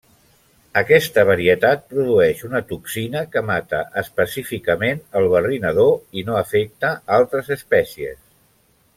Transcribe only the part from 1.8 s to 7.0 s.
produeix una toxina que mata específicament el barrinador i no afecta